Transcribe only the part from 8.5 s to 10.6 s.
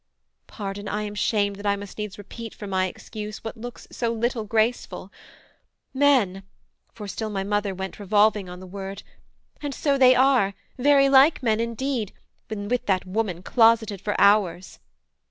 the word) "And so they are,